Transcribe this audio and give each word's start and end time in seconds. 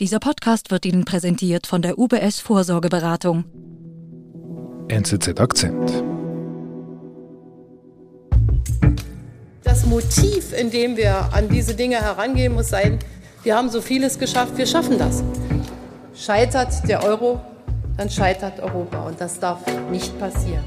Dieser 0.00 0.18
Podcast 0.18 0.70
wird 0.70 0.86
Ihnen 0.86 1.04
präsentiert 1.04 1.66
von 1.66 1.82
der 1.82 1.98
UBS 1.98 2.40
Vorsorgeberatung. 2.40 3.44
NZZ 4.88 5.38
Akzent. 5.38 6.02
Das 9.62 9.84
Motiv, 9.84 10.54
in 10.58 10.70
dem 10.70 10.96
wir 10.96 11.34
an 11.34 11.50
diese 11.50 11.74
Dinge 11.74 11.96
herangehen, 11.96 12.54
muss 12.54 12.70
sein, 12.70 12.98
wir 13.42 13.54
haben 13.54 13.68
so 13.68 13.82
vieles 13.82 14.18
geschafft, 14.18 14.56
wir 14.56 14.66
schaffen 14.66 14.96
das. 14.96 15.22
Scheitert 16.14 16.88
der 16.88 17.04
Euro, 17.04 17.38
dann 17.98 18.08
scheitert 18.08 18.58
Europa 18.58 19.06
und 19.06 19.20
das 19.20 19.38
darf 19.38 19.60
nicht 19.90 20.18
passieren. 20.18 20.64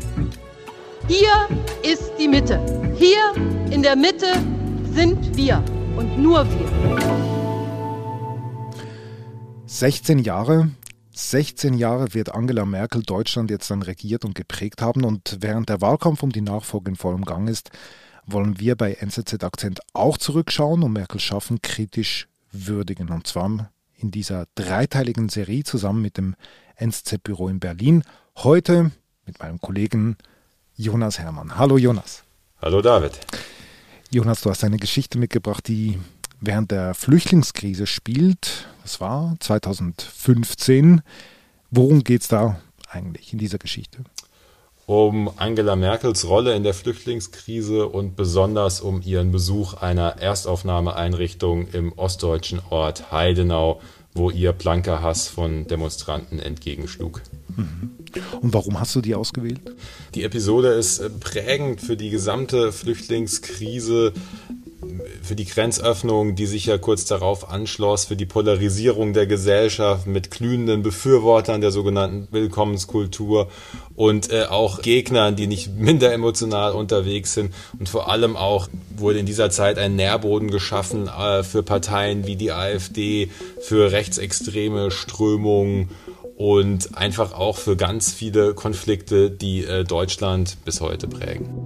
Hier 1.07 1.31
ist 1.81 2.11
die 2.19 2.27
Mitte. 2.27 2.59
Hier 2.97 3.33
in 3.71 3.81
der 3.81 3.95
Mitte 3.95 4.27
sind 4.93 5.35
wir 5.35 5.63
und 5.97 6.19
nur 6.19 6.45
wir. 6.45 7.32
16 9.73 10.19
Jahre. 10.19 10.69
16 11.13 11.73
Jahre 11.73 12.13
wird 12.13 12.31
Angela 12.31 12.63
Merkel 12.63 13.01
Deutschland 13.01 13.49
jetzt 13.49 13.71
dann 13.71 13.81
regiert 13.81 14.23
und 14.23 14.35
geprägt 14.35 14.83
haben 14.83 15.03
und 15.03 15.39
während 15.41 15.67
der 15.67 15.81
Wahlkampf 15.81 16.21
um 16.21 16.31
die 16.31 16.41
Nachfolge 16.41 16.91
in 16.91 16.95
vollem 16.95 17.25
Gang 17.25 17.49
ist, 17.49 17.71
wollen 18.27 18.59
wir 18.59 18.75
bei 18.75 18.93
NZZ 18.93 19.43
Akzent 19.43 19.79
auch 19.93 20.19
zurückschauen 20.19 20.83
und 20.83 20.93
Merkel 20.93 21.19
schaffen 21.19 21.59
kritisch 21.63 22.27
würdigen 22.51 23.09
und 23.09 23.25
zwar 23.25 23.71
in 23.95 24.11
dieser 24.11 24.45
dreiteiligen 24.53 25.29
Serie 25.29 25.63
zusammen 25.63 26.03
mit 26.03 26.17
dem 26.17 26.35
NZZ-Büro 26.75 27.47
in 27.47 27.59
Berlin. 27.59 28.03
Heute 28.37 28.91
mit 29.25 29.39
meinem 29.39 29.59
Kollegen 29.59 30.17
Jonas 30.75 31.17
Hermann. 31.17 31.57
Hallo 31.57 31.79
Jonas. 31.79 32.23
Hallo 32.61 32.83
David. 32.83 33.19
Jonas, 34.11 34.41
du 34.41 34.51
hast 34.51 34.63
eine 34.63 34.77
Geschichte 34.77 35.17
mitgebracht, 35.17 35.67
die 35.67 35.97
während 36.45 36.71
der 36.71 36.93
Flüchtlingskrise 36.93 37.87
spielt. 37.87 38.67
Das 38.81 38.99
war 38.99 39.35
2015. 39.39 41.01
Worum 41.71 42.03
geht 42.03 42.21
es 42.21 42.27
da 42.27 42.59
eigentlich 42.89 43.33
in 43.33 43.39
dieser 43.39 43.57
Geschichte? 43.57 43.99
Um 44.85 45.31
Angela 45.37 45.77
Merkels 45.77 46.27
Rolle 46.27 46.55
in 46.55 46.63
der 46.63 46.73
Flüchtlingskrise 46.73 47.87
und 47.87 48.17
besonders 48.17 48.81
um 48.81 49.01
ihren 49.01 49.31
Besuch 49.31 49.75
einer 49.75 50.17
Erstaufnahmeeinrichtung 50.19 51.69
im 51.69 51.93
ostdeutschen 51.93 52.59
Ort 52.69 53.11
Heidenau, 53.11 53.79
wo 54.13 54.29
ihr 54.29 54.51
blanker 54.51 55.01
Hass 55.01 55.29
von 55.29 55.67
Demonstranten 55.67 56.39
entgegenschlug. 56.39 57.21
Mhm. 57.55 57.91
Und 58.41 58.53
warum 58.53 58.79
hast 58.79 58.93
du 58.95 59.01
die 59.01 59.15
ausgewählt? 59.15 59.61
Die 60.13 60.23
Episode 60.23 60.69
ist 60.73 61.19
prägend 61.21 61.81
für 61.81 61.95
die 61.95 62.09
gesamte 62.09 62.71
Flüchtlingskrise 62.71 64.13
für 65.21 65.35
die 65.35 65.45
Grenzöffnung, 65.45 66.35
die 66.35 66.45
sich 66.45 66.65
ja 66.65 66.77
kurz 66.77 67.05
darauf 67.05 67.49
anschloss, 67.49 68.05
für 68.05 68.15
die 68.15 68.25
Polarisierung 68.25 69.13
der 69.13 69.27
Gesellschaft 69.27 70.07
mit 70.07 70.31
glühenden 70.31 70.83
Befürwortern 70.83 71.61
der 71.61 71.71
sogenannten 71.71 72.27
Willkommenskultur 72.31 73.49
und 73.95 74.31
äh, 74.31 74.45
auch 74.45 74.81
Gegnern, 74.81 75.35
die 75.35 75.47
nicht 75.47 75.75
minder 75.75 76.13
emotional 76.13 76.73
unterwegs 76.73 77.33
sind. 77.33 77.53
Und 77.79 77.89
vor 77.89 78.09
allem 78.09 78.35
auch 78.35 78.67
wurde 78.95 79.19
in 79.19 79.25
dieser 79.25 79.49
Zeit 79.49 79.77
ein 79.77 79.95
Nährboden 79.95 80.49
geschaffen 80.49 81.07
äh, 81.07 81.43
für 81.43 81.63
Parteien 81.63 82.25
wie 82.25 82.35
die 82.35 82.51
AfD, 82.51 83.29
für 83.61 83.91
rechtsextreme 83.91 84.91
Strömungen 84.91 85.89
und 86.35 86.97
einfach 86.97 87.33
auch 87.33 87.57
für 87.57 87.77
ganz 87.77 88.11
viele 88.11 88.53
Konflikte, 88.53 89.29
die 89.29 89.63
äh, 89.63 89.83
Deutschland 89.83 90.57
bis 90.65 90.81
heute 90.81 91.07
prägen. 91.07 91.62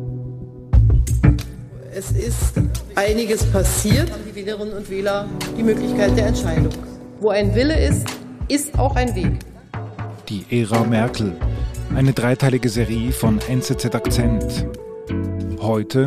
Es 1.97 2.11
ist 2.11 2.53
einiges 2.93 3.43
passiert. 3.43 4.11
Haben 4.11 4.21
die 4.29 4.35
Wählerinnen 4.35 4.75
und 4.75 4.87
Wähler 4.87 5.27
die 5.57 5.63
Möglichkeit 5.63 6.15
der 6.15 6.27
Entscheidung. 6.27 6.71
Wo 7.19 7.29
ein 7.29 7.55
Wille 7.55 7.75
ist, 7.87 8.05
ist 8.47 8.77
auch 8.77 8.95
ein 8.95 9.15
Weg. 9.15 9.39
Die 10.29 10.45
Ära 10.51 10.83
Merkel. 10.83 11.35
Eine 11.95 12.13
dreiteilige 12.13 12.69
Serie 12.69 13.11
von 13.11 13.39
NZZ 13.39 13.95
Akzent. 13.95 14.67
Heute, 15.59 16.05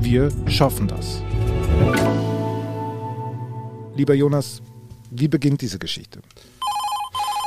wir 0.00 0.30
schaffen 0.46 0.88
das. 0.88 1.22
Lieber 3.96 4.14
Jonas, 4.14 4.62
wie 5.10 5.28
beginnt 5.28 5.60
diese 5.60 5.78
Geschichte? 5.78 6.20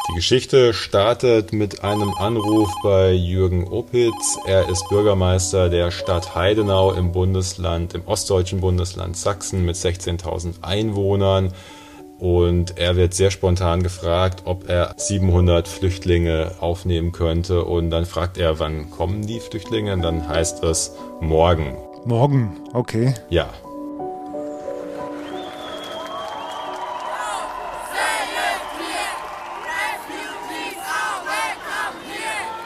Die 0.09 0.15
Geschichte 0.15 0.73
startet 0.73 1.53
mit 1.53 1.81
einem 1.81 2.13
Anruf 2.15 2.69
bei 2.83 3.13
Jürgen 3.13 3.65
Opitz. 3.69 4.37
Er 4.45 4.67
ist 4.67 4.89
Bürgermeister 4.89 5.69
der 5.69 5.91
Stadt 5.91 6.35
Heidenau 6.35 6.91
im 6.91 7.13
Bundesland, 7.13 7.93
im 7.93 8.05
ostdeutschen 8.05 8.59
Bundesland 8.59 9.15
Sachsen 9.15 9.63
mit 9.63 9.77
16.000 9.77 10.61
Einwohnern. 10.61 11.53
Und 12.19 12.77
er 12.77 12.97
wird 12.97 13.13
sehr 13.13 13.31
spontan 13.31 13.81
gefragt, 13.81 14.41
ob 14.43 14.67
er 14.67 14.93
700 14.97 15.69
Flüchtlinge 15.69 16.51
aufnehmen 16.59 17.13
könnte. 17.13 17.63
Und 17.63 17.89
dann 17.89 18.05
fragt 18.05 18.37
er, 18.37 18.59
wann 18.59 18.89
kommen 18.89 19.25
die 19.25 19.39
Flüchtlinge? 19.39 19.93
Und 19.93 20.01
dann 20.01 20.27
heißt 20.27 20.65
es 20.65 20.97
morgen. 21.21 21.77
Morgen, 22.05 22.57
okay. 22.73 23.13
Ja, 23.29 23.49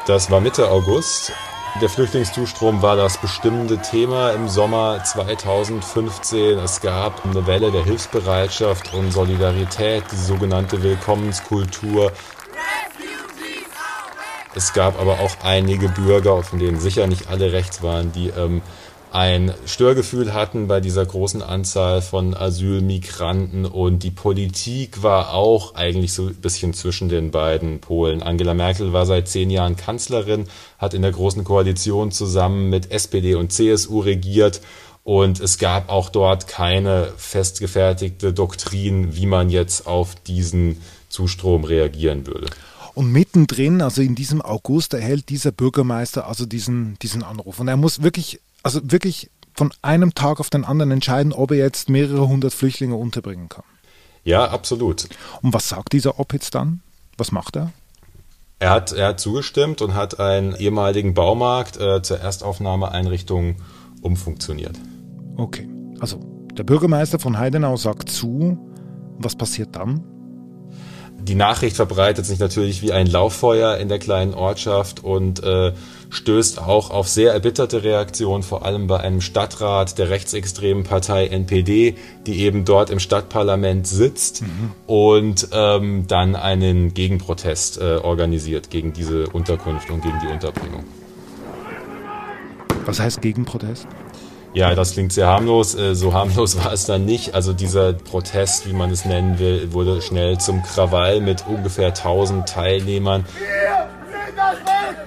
Das 0.07 0.31
war 0.31 0.39
Mitte 0.39 0.71
August. 0.71 1.33
Der 1.81 1.89
Flüchtlingszustrom 1.89 2.81
war 2.81 2.95
das 2.95 3.17
bestimmende 3.17 3.77
Thema 3.81 4.29
im 4.29 4.47
Sommer 4.47 5.03
2015. 5.03 6.57
Es 6.59 6.79
gab 6.79 7.25
eine 7.25 7.45
Welle 7.45 7.73
der 7.73 7.83
Hilfsbereitschaft 7.83 8.93
und 8.93 9.11
Solidarität, 9.11 10.05
die 10.09 10.15
sogenannte 10.15 10.81
Willkommenskultur. 10.81 12.13
Es 14.55 14.71
gab 14.71 14.97
aber 14.97 15.19
auch 15.19 15.35
einige 15.43 15.89
Bürger, 15.89 16.41
von 16.41 16.57
denen 16.57 16.79
sicher 16.79 17.05
nicht 17.07 17.27
alle 17.27 17.51
rechts 17.51 17.83
waren, 17.83 18.13
die 18.13 18.29
ähm, 18.29 18.61
ein 19.11 19.53
Störgefühl 19.65 20.33
hatten 20.33 20.67
bei 20.67 20.79
dieser 20.81 21.05
großen 21.05 21.41
Anzahl 21.41 22.01
von 22.01 22.35
Asylmigranten 22.35 23.65
und 23.65 24.03
die 24.03 24.11
Politik 24.11 25.01
war 25.01 25.33
auch 25.33 25.75
eigentlich 25.75 26.13
so 26.13 26.27
ein 26.27 26.35
bisschen 26.35 26.73
zwischen 26.73 27.07
den 27.09 27.31
beiden 27.31 27.79
Polen. 27.79 28.21
Angela 28.21 28.53
Merkel 28.53 28.93
war 28.93 29.05
seit 29.05 29.27
zehn 29.27 29.49
Jahren 29.49 29.77
Kanzlerin, 29.77 30.47
hat 30.77 30.93
in 30.93 31.01
der 31.01 31.11
Großen 31.11 31.43
Koalition 31.43 32.11
zusammen 32.11 32.69
mit 32.69 32.91
SPD 32.91 33.35
und 33.35 33.51
CSU 33.51 34.01
regiert 34.01 34.61
und 35.07 35.39
es 35.39 35.57
gab 35.57 35.87
auch 35.87 36.09
dort 36.09 36.47
keine 36.49 37.13
festgefertigte 37.15 38.33
Doktrin, 38.33 39.15
wie 39.15 39.25
man 39.25 39.49
jetzt 39.49 39.87
auf 39.87 40.15
diesen 40.15 40.81
Zustrom 41.07 41.63
reagieren 41.63 42.27
würde. 42.27 42.47
Und 42.93 43.13
mittendrin, 43.13 43.81
also 43.81 44.01
in 44.01 44.15
diesem 44.15 44.41
August, 44.41 44.93
erhält 44.93 45.29
dieser 45.29 45.53
Bürgermeister 45.53 46.27
also 46.27 46.45
diesen, 46.45 46.97
diesen 47.01 47.23
Anruf. 47.23 47.59
Und 47.61 47.69
er 47.69 47.77
muss 47.77 48.03
wirklich 48.03 48.41
also 48.63 48.79
wirklich 48.83 49.29
von 49.53 49.73
einem 49.81 50.13
Tag 50.13 50.39
auf 50.39 50.49
den 50.49 50.65
anderen 50.65 50.91
entscheiden, 50.91 51.33
ob 51.33 51.51
er 51.51 51.57
jetzt 51.57 51.89
mehrere 51.89 52.27
hundert 52.27 52.53
Flüchtlinge 52.53 52.95
unterbringen 52.95 53.49
kann. 53.49 53.63
Ja, 54.23 54.45
absolut. 54.45 55.07
Und 55.41 55.53
was 55.53 55.69
sagt 55.69 55.93
dieser 55.93 56.19
Opitz 56.19 56.51
dann? 56.51 56.81
Was 57.17 57.31
macht 57.31 57.55
er? 57.55 57.71
Er 58.59 58.71
hat, 58.71 58.91
er 58.91 59.09
hat 59.09 59.19
zugestimmt 59.19 59.81
und 59.81 59.93
hat 59.93 60.19
einen 60.19 60.55
ehemaligen 60.55 61.13
Baumarkt 61.13 61.77
äh, 61.79 62.01
zur 62.01 62.19
Erstaufnahmeeinrichtung 62.19 63.57
umfunktioniert. 64.01 64.77
Okay, 65.37 65.69
also 65.99 66.19
der 66.53 66.63
Bürgermeister 66.63 67.19
von 67.19 67.37
Heidenau 67.37 67.77
sagt 67.77 68.09
zu. 68.09 68.57
Was 69.19 69.35
passiert 69.35 69.75
dann? 69.75 70.03
Die 71.19 71.35
Nachricht 71.35 71.75
verbreitet 71.75 72.25
sich 72.25 72.39
natürlich 72.39 72.81
wie 72.81 72.93
ein 72.93 73.07
Lauffeuer 73.07 73.77
in 73.77 73.89
der 73.89 73.99
kleinen 73.99 74.33
Ortschaft 74.33 75.03
und 75.03 75.43
äh, 75.43 75.73
stößt 76.09 76.61
auch 76.61 76.91
auf 76.91 77.07
sehr 77.07 77.33
erbitterte 77.33 77.83
Reaktionen, 77.83 78.43
vor 78.43 78.63
allem 78.63 78.87
bei 78.87 78.99
einem 78.99 79.19
Stadtrat 79.19 79.97
der 79.97 80.09
rechtsextremen 80.09 80.83
Partei 80.83 81.27
NPD, 81.27 81.95
die 82.25 82.39
eben 82.41 82.65
dort 82.65 82.89
im 82.89 82.99
Stadtparlament 82.99 83.87
sitzt 83.87 84.43
mhm. 84.43 84.71
und 84.85 85.49
ähm, 85.51 86.05
dann 86.07 86.35
einen 86.35 86.93
Gegenprotest 86.93 87.81
äh, 87.81 87.95
organisiert 87.95 88.69
gegen 88.69 88.93
diese 88.93 89.27
Unterkunft 89.27 89.89
und 89.89 90.03
gegen 90.03 90.19
die 90.21 90.31
Unterbringung. 90.31 90.85
Was 92.85 92.99
heißt 92.99 93.21
Gegenprotest? 93.21 93.87
Ja, 94.57 94.73
das 94.73 94.93
klingt 94.93 95.13
sehr 95.13 95.27
harmlos. 95.27 95.75
Äh, 95.75 95.93
so 95.93 96.13
harmlos 96.13 96.57
war 96.63 96.73
es 96.73 96.85
dann 96.85 97.05
nicht. 97.05 97.35
Also 97.35 97.53
dieser 97.53 97.93
Protest, 97.93 98.67
wie 98.67 98.73
man 98.73 98.89
es 98.89 99.05
nennen 99.05 99.37
will, 99.37 99.71
wurde 99.71 100.01
schnell 100.01 100.39
zum 100.39 100.63
Krawall 100.63 101.21
mit 101.21 101.45
ungefähr 101.47 101.87
1000 101.87 102.49
Teilnehmern 102.49 103.23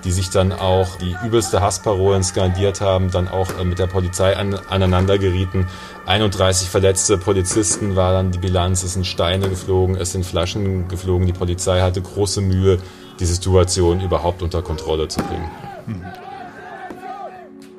die 0.04 0.12
sich 0.12 0.30
dann 0.30 0.52
auch 0.52 0.96
die 0.96 1.14
übelste 1.24 1.60
Hassparolen 1.60 2.22
skandiert 2.22 2.80
haben, 2.80 3.10
dann 3.10 3.28
auch 3.28 3.58
äh, 3.58 3.64
mit 3.64 3.78
der 3.78 3.86
Polizei 3.86 4.36
an, 4.36 4.54
aneinander 4.68 5.18
gerieten. 5.18 5.68
31 6.06 6.68
verletzte 6.68 7.18
Polizisten 7.18 7.96
war 7.96 8.12
dann 8.12 8.30
die 8.30 8.38
Bilanz, 8.38 8.82
es 8.82 8.94
sind 8.94 9.06
Steine 9.06 9.48
geflogen, 9.48 9.96
es 9.96 10.12
sind 10.12 10.24
Flaschen 10.24 10.88
geflogen. 10.88 11.26
Die 11.26 11.32
Polizei 11.32 11.80
hatte 11.80 12.00
große 12.00 12.40
Mühe, 12.40 12.78
die 13.18 13.26
Situation 13.26 14.00
überhaupt 14.00 14.42
unter 14.42 14.62
Kontrolle 14.62 15.08
zu 15.08 15.20
bringen. 15.20 15.50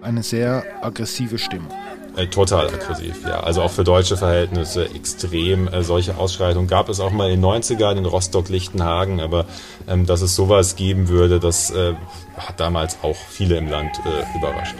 Eine 0.01 0.23
sehr 0.23 0.63
aggressive 0.81 1.37
Stimmung. 1.37 1.71
Äh, 2.17 2.27
total 2.27 2.67
aggressiv, 2.67 3.23
ja. 3.25 3.39
Also 3.39 3.61
auch 3.61 3.71
für 3.71 3.83
deutsche 3.83 4.17
Verhältnisse 4.17 4.89
extrem. 4.93 5.67
Äh, 5.67 5.83
solche 5.83 6.17
Ausschreitungen 6.17 6.67
gab 6.67 6.89
es 6.89 6.99
auch 6.99 7.11
mal 7.11 7.29
in 7.31 7.41
den 7.41 7.45
90ern 7.45 7.97
in 7.97 8.05
Rostock-Lichtenhagen, 8.05 9.21
aber 9.21 9.45
ähm, 9.87 10.05
dass 10.05 10.21
es 10.21 10.35
sowas 10.35 10.75
geben 10.75 11.07
würde, 11.07 11.39
das 11.39 11.71
äh, 11.71 11.93
hat 12.37 12.59
damals 12.59 12.97
auch 13.01 13.15
viele 13.15 13.57
im 13.57 13.69
Land 13.69 13.91
äh, 14.05 14.37
überrascht. 14.37 14.75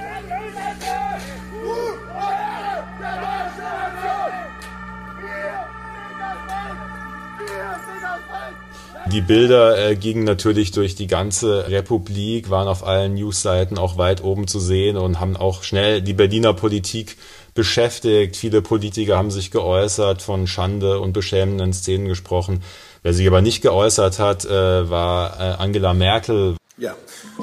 Die 9.11 9.19
Bilder 9.19 9.77
äh, 9.77 9.97
gingen 9.97 10.23
natürlich 10.23 10.71
durch 10.71 10.95
die 10.95 11.07
ganze 11.07 11.67
Republik, 11.67 12.49
waren 12.49 12.69
auf 12.69 12.87
allen 12.87 13.15
Newsseiten 13.15 13.77
auch 13.77 13.97
weit 13.97 14.23
oben 14.23 14.47
zu 14.47 14.57
sehen 14.61 14.95
und 14.95 15.19
haben 15.19 15.35
auch 15.35 15.63
schnell 15.63 16.01
die 16.01 16.13
Berliner 16.13 16.53
Politik 16.53 17.17
beschäftigt. 17.53 18.37
Viele 18.37 18.61
Politiker 18.61 19.17
haben 19.17 19.29
sich 19.29 19.51
geäußert, 19.51 20.21
von 20.21 20.47
Schande 20.47 21.01
und 21.01 21.11
beschämenden 21.11 21.73
Szenen 21.73 22.07
gesprochen. 22.07 22.63
Wer 23.03 23.13
sich 23.13 23.27
aber 23.27 23.41
nicht 23.41 23.61
geäußert 23.61 24.17
hat, 24.19 24.45
äh, 24.45 24.89
war 24.89 25.37
äh, 25.37 25.61
Angela 25.61 25.93
Merkel. 25.93 26.55
Ja, 26.81 26.95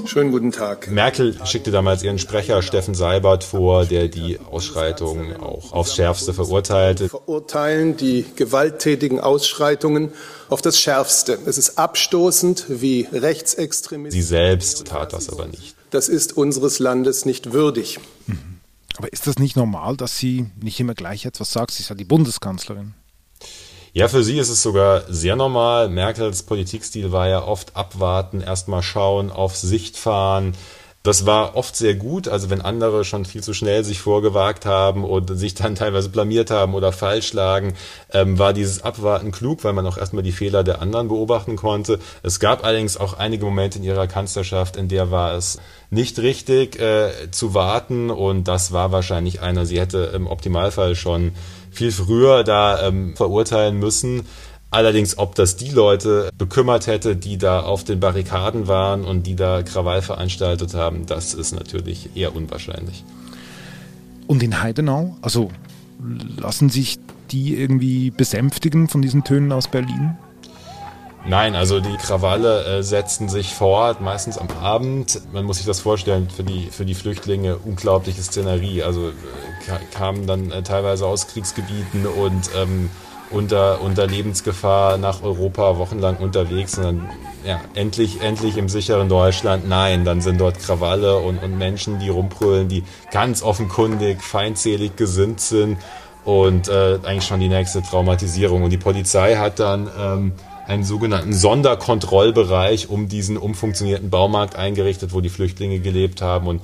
schönen 0.05 0.33
guten 0.33 0.51
Tag. 0.51 0.91
Merkel 0.91 1.39
schickte 1.47 1.71
damals 1.71 2.03
ihren 2.03 2.19
Sprecher 2.19 2.61
Steffen 2.61 2.97
Seibert 2.97 3.45
vor, 3.45 3.85
der 3.85 4.09
die 4.09 4.37
Ausschreitungen 4.41 5.37
auch 5.37 5.73
aufs 5.73 5.95
Schärfste 5.95 6.35
verurteilte. 6.35 7.09
Verurteilen 7.09 7.97
die 7.97 8.25
gewalttätigen 8.35 9.21
Ausschreitungen 9.21 10.11
auf 10.49 10.61
das 10.61 10.81
Schärfste. 10.81 11.39
Es 11.47 11.57
ist 11.57 11.79
abstoßend, 11.79 12.65
wie 12.69 13.07
Rechtsextremisten. 13.13 14.21
Sie 14.21 14.27
selbst 14.27 14.89
tat 14.89 15.13
das 15.13 15.29
aber 15.29 15.47
nicht. 15.47 15.77
Das 15.91 16.09
ist 16.09 16.37
unseres 16.37 16.81
Landes 16.81 17.25
nicht 17.25 17.53
würdig. 17.53 18.01
Mhm. 18.27 18.59
Aber 18.97 19.13
ist 19.13 19.29
das 19.29 19.39
nicht 19.39 19.55
normal, 19.55 19.97
dass 19.97 20.19
sie 20.19 20.47
nicht 20.61 20.81
immer 20.81 20.95
gleich 20.95 21.27
etwas 21.27 21.53
sagt? 21.53 21.71
Sie 21.71 21.85
ist 21.85 21.91
ja 21.91 21.95
die 21.95 22.05
Bundeskanzlerin. 22.05 22.95
Ja, 23.99 24.07
für 24.07 24.23
sie 24.23 24.39
ist 24.39 24.49
es 24.49 24.63
sogar 24.63 25.03
sehr 25.09 25.35
normal. 25.35 25.89
Merkels 25.89 26.45
Politikstil 26.45 27.11
war 27.11 27.27
ja 27.29 27.43
oft 27.43 27.75
abwarten, 27.75 28.41
erstmal 28.41 28.81
schauen, 28.81 29.33
auf 29.33 29.57
Sicht 29.57 29.97
fahren. 29.97 30.55
Das 31.09 31.25
war 31.25 31.57
oft 31.57 31.75
sehr 31.75 31.95
gut, 31.95 32.29
also 32.29 32.51
wenn 32.51 32.61
andere 32.61 33.03
schon 33.03 33.25
viel 33.25 33.43
zu 33.43 33.55
schnell 33.55 33.83
sich 33.83 33.99
vorgewagt 33.99 34.67
haben 34.67 35.05
und 35.05 35.39
sich 35.39 35.55
dann 35.55 35.75
teilweise 35.75 36.11
blamiert 36.11 36.51
haben 36.51 36.75
oder 36.75 36.93
falsch 36.93 37.33
lagen, 37.33 37.73
ähm, 38.13 38.39
war 38.39 38.53
dieses 38.53 38.83
Abwarten 38.83 39.33
klug, 39.33 39.65
weil 39.65 39.73
man 39.73 39.87
auch 39.87 39.97
erstmal 39.97 40.23
die 40.23 40.33
Fehler 40.33 40.65
der 40.65 40.83
anderen 40.83 41.09
beobachten 41.09 41.57
konnte. 41.57 41.99
Es 42.23 42.41
gab 42.41 42.63
allerdings 42.63 42.99
auch 42.99 43.15
einige 43.15 43.47
Momente 43.47 43.79
in 43.79 43.85
ihrer 43.85 44.07
Kanzlerschaft, 44.07 44.77
in 44.77 44.89
der 44.89 45.11
war 45.11 45.33
es 45.33 45.59
nicht 45.89 46.19
richtig 46.19 46.79
äh, 46.79 47.31
zu 47.31 47.55
warten 47.55 48.11
und 48.11 48.47
das 48.47 48.73
war 48.73 48.93
wahrscheinlich 48.93 49.41
einer, 49.41 49.65
sie 49.65 49.81
hätte 49.81 50.13
im 50.15 50.27
Optimalfall 50.27 50.95
schon 50.95 51.33
viel 51.71 51.91
früher 51.91 52.45
da 52.45 52.87
ähm, 52.87 53.17
verurteilen 53.17 53.79
müssen. 53.79 54.27
Allerdings, 54.71 55.17
ob 55.17 55.35
das 55.35 55.57
die 55.57 55.71
Leute 55.71 56.31
bekümmert 56.37 56.87
hätte, 56.87 57.17
die 57.17 57.39
da 57.39 57.61
auf 57.61 57.85
den 57.85 58.01
Barrikaden 58.01 58.69
waren 58.69 59.05
und 59.05 59.27
die 59.27 59.35
da 59.35 59.63
Krawall 59.63 60.03
veranstaltet 60.03 60.75
haben, 60.75 61.07
das 61.07 61.33
ist 61.33 61.53
natürlich 61.53 62.11
eher 62.15 62.37
unwahrscheinlich. 62.37 63.03
Und 64.27 64.43
in 64.43 64.63
Heidenau, 64.63 65.17
also 65.23 65.51
lassen 66.37 66.69
sich 66.69 66.99
die 67.31 67.57
irgendwie 67.57 68.11
besänftigen 68.11 68.89
von 68.89 69.01
diesen 69.01 69.25
Tönen 69.25 69.53
aus 69.53 69.69
Berlin? 69.69 70.17
Nein, 71.27 71.57
also 71.57 71.81
die 71.81 71.97
Krawalle 71.97 72.65
äh, 72.65 72.83
setzten 72.83 73.29
sich 73.29 73.53
fort, 73.53 74.01
meistens 74.01 74.39
am 74.39 74.49
Abend. 74.63 75.21
Man 75.33 75.45
muss 75.45 75.57
sich 75.57 75.67
das 75.67 75.81
vorstellen, 75.81 76.29
für 76.31 76.45
die, 76.45 76.69
für 76.71 76.85
die 76.85 76.95
Flüchtlinge 76.95 77.57
unglaubliche 77.57 78.23
Szenerie. 78.23 78.83
Also 78.83 79.09
äh, 79.09 79.13
kamen 79.93 80.27
dann 80.27 80.51
äh, 80.51 80.63
teilweise 80.63 81.07
aus 81.07 81.27
Kriegsgebieten 81.27 82.07
und 82.07 82.51
ähm, 82.57 82.89
unter, 83.31 83.81
unter 83.81 84.07
Lebensgefahr 84.07 84.99
nach 84.99 85.23
Europa 85.23 85.79
wochenlang 85.79 86.17
unterwegs 86.17 86.79
und 86.79 86.85
dann 86.85 87.09
ja, 87.45 87.61
endlich, 87.75 88.21
endlich 88.21 88.57
im 88.57 88.69
sicheren 88.69 89.09
Deutschland. 89.09 89.69
Nein, 89.69 90.05
dann 90.05 90.21
sind 90.21 90.41
dort 90.41 90.59
Krawalle 90.59 91.19
und, 91.19 91.43
und 91.43 91.57
Menschen, 91.59 91.99
die 91.99 92.09
rumbrüllen, 92.09 92.69
die 92.69 92.85
ganz 93.11 93.43
offenkundig 93.43 94.23
feindselig 94.23 94.97
gesinnt 94.97 95.41
sind 95.41 95.79
und 96.25 96.69
äh, 96.69 96.99
eigentlich 97.05 97.25
schon 97.25 97.41
die 97.41 97.49
nächste 97.49 97.83
Traumatisierung. 97.83 98.63
Und 98.63 98.71
die 98.71 98.79
Polizei 98.79 99.37
hat 99.37 99.59
dann 99.61 99.89
ähm, 99.99 100.33
einen 100.67 100.85
sogenannten 100.85 101.33
Sonderkontrollbereich 101.33 102.91
um 102.91 103.09
diesen 103.09 103.39
umfunktionierten 103.39 104.11
Baumarkt 104.11 104.57
eingerichtet, 104.57 105.15
wo 105.15 105.21
die 105.21 105.31
Flüchtlinge 105.31 105.81
gelebt 105.81 106.21
haben 106.21 106.47
und 106.47 106.63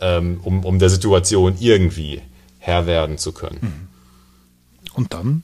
ähm, 0.00 0.40
um, 0.42 0.64
um 0.64 0.78
der 0.78 0.88
Situation 0.88 1.56
irgendwie 1.60 2.22
Herr 2.58 2.86
werden 2.86 3.18
zu 3.18 3.32
können. 3.32 3.58
Mhm. 3.60 3.88
Und 4.94 5.12
dann? 5.12 5.42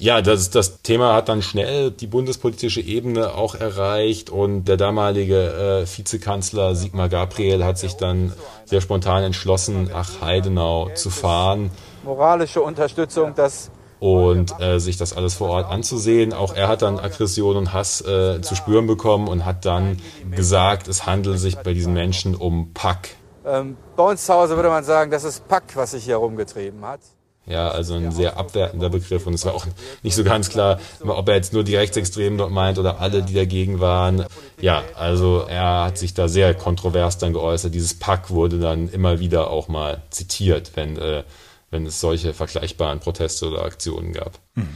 Ja, 0.00 0.22
das, 0.22 0.50
das 0.50 0.82
Thema 0.82 1.14
hat 1.14 1.28
dann 1.28 1.42
schnell 1.42 1.90
die 1.90 2.06
bundespolitische 2.06 2.80
Ebene 2.80 3.34
auch 3.34 3.56
erreicht 3.56 4.30
und 4.30 4.66
der 4.66 4.76
damalige 4.76 5.82
äh, 5.82 5.98
Vizekanzler 5.98 6.76
Sigmar 6.76 7.08
Gabriel 7.08 7.64
hat 7.64 7.78
sich 7.78 7.94
dann 7.94 8.32
sehr 8.64 8.80
spontan 8.80 9.24
entschlossen, 9.24 9.90
nach 9.92 10.20
Heidenau 10.20 10.90
zu 10.94 11.10
fahren. 11.10 11.72
Moralische 12.04 12.62
Unterstützung, 12.62 13.34
das 13.34 13.72
und 13.98 14.60
äh, 14.60 14.78
sich 14.78 14.98
das 14.98 15.16
alles 15.16 15.34
vor 15.34 15.50
Ort 15.50 15.68
anzusehen. 15.68 16.32
Auch 16.32 16.54
er 16.54 16.68
hat 16.68 16.82
dann 16.82 17.00
Aggression 17.00 17.56
und 17.56 17.72
Hass 17.72 18.00
äh, 18.00 18.40
zu 18.40 18.54
spüren 18.54 18.86
bekommen 18.86 19.26
und 19.26 19.44
hat 19.44 19.64
dann 19.64 20.00
gesagt, 20.30 20.86
es 20.86 21.06
handelt 21.06 21.40
sich 21.40 21.58
bei 21.58 21.72
diesen 21.74 21.92
Menschen 21.92 22.36
um 22.36 22.72
Pack. 22.72 23.16
Ähm, 23.44 23.76
bei 23.96 24.04
uns 24.04 24.24
zu 24.24 24.32
Hause 24.32 24.54
würde 24.54 24.68
man 24.68 24.84
sagen, 24.84 25.10
das 25.10 25.24
ist 25.24 25.48
Pack, 25.48 25.64
was 25.74 25.90
sich 25.90 26.04
hier 26.04 26.16
rumgetrieben 26.16 26.84
hat. 26.84 27.00
Ja, 27.48 27.70
also 27.70 27.94
ein 27.94 28.12
sehr 28.12 28.36
abwertender 28.36 28.90
Begriff 28.90 29.26
und 29.26 29.32
es 29.32 29.46
war 29.46 29.54
auch 29.54 29.66
nicht 30.02 30.14
so 30.14 30.22
ganz 30.22 30.50
klar, 30.50 30.78
ob 31.00 31.28
er 31.28 31.36
jetzt 31.36 31.52
nur 31.52 31.64
die 31.64 31.76
Rechtsextremen 31.76 32.38
dort 32.38 32.50
meint 32.50 32.78
oder 32.78 33.00
alle, 33.00 33.22
die 33.22 33.32
dagegen 33.34 33.80
waren. 33.80 34.26
Ja, 34.60 34.82
also 34.94 35.46
er 35.48 35.84
hat 35.84 35.98
sich 35.98 36.12
da 36.12 36.28
sehr 36.28 36.52
kontrovers 36.54 37.16
dann 37.16 37.32
geäußert. 37.32 37.74
Dieses 37.74 37.94
Pack 37.94 38.30
wurde 38.30 38.58
dann 38.58 38.88
immer 38.90 39.18
wieder 39.18 39.50
auch 39.50 39.68
mal 39.68 40.02
zitiert, 40.10 40.72
wenn, 40.74 40.98
äh, 40.98 41.22
wenn 41.70 41.86
es 41.86 42.00
solche 42.00 42.34
vergleichbaren 42.34 43.00
Proteste 43.00 43.48
oder 43.48 43.64
Aktionen 43.64 44.12
gab. 44.12 44.38
Mhm. 44.54 44.68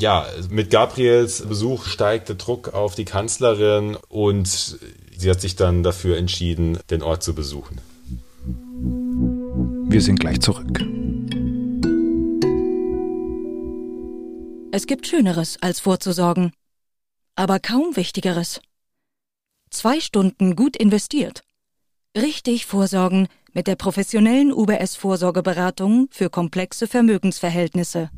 Ja, 0.00 0.26
mit 0.50 0.70
Gabriels 0.70 1.42
Besuch 1.42 1.86
steigt 1.86 2.28
der 2.28 2.36
Druck 2.36 2.74
auf 2.74 2.94
die 2.94 3.04
Kanzlerin 3.04 3.96
und 4.08 4.48
sie 4.48 5.30
hat 5.30 5.40
sich 5.40 5.56
dann 5.56 5.82
dafür 5.82 6.16
entschieden, 6.16 6.78
den 6.90 7.02
Ort 7.02 7.22
zu 7.22 7.34
besuchen. 7.34 7.80
Wir 9.88 10.00
sind 10.00 10.20
gleich 10.20 10.40
zurück. 10.40 10.80
Es 14.70 14.86
gibt 14.86 15.06
Schöneres 15.06 15.56
als 15.62 15.80
vorzusorgen, 15.80 16.52
aber 17.34 17.58
kaum 17.58 17.96
Wichtigeres. 17.96 18.60
Zwei 19.70 19.98
Stunden 19.98 20.56
gut 20.56 20.76
investiert. 20.76 21.42
Richtig 22.14 22.66
vorsorgen 22.66 23.28
mit 23.54 23.66
der 23.66 23.76
professionellen 23.76 24.52
UBS-Vorsorgeberatung 24.52 26.08
für 26.10 26.28
komplexe 26.28 26.86
Vermögensverhältnisse. 26.86 28.10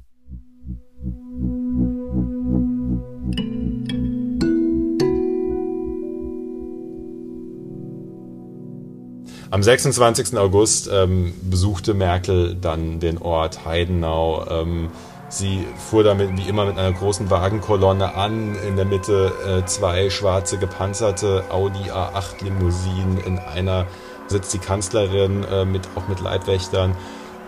Am 9.52 9.62
26. 9.62 10.37
August 10.37 10.88
ähm, 10.92 11.33
besuchte 11.42 11.95
Merkel 11.95 12.57
dann 12.57 12.99
den 12.99 13.19
Ort 13.19 13.64
Heidenau. 13.64 14.47
Ähm, 14.49 14.90
Sie 15.31 15.65
fuhr 15.77 16.03
damit 16.03 16.37
wie 16.37 16.49
immer 16.49 16.67
mit 16.67 16.77
einer 16.77 16.93
großen 16.93 17.31
Wagenkolonne 17.31 18.17
an. 18.17 18.57
In 18.67 18.75
der 18.75 18.85
Mitte 18.85 19.33
äh, 19.47 19.65
zwei 19.65 20.11
schwarze 20.11 20.59
gepanzerte 20.59 21.45
Audi 21.51 21.91
A8 21.91 22.43
Limousinen. 22.43 23.19
In 23.19 23.39
einer 23.39 23.87
sitzt 24.27 24.53
die 24.53 24.59
Kanzlerin 24.59 25.45
äh, 25.45 25.65
mit, 25.65 25.89
auch 25.95 26.09
mit 26.09 26.21
Leibwächtern. 26.21 26.97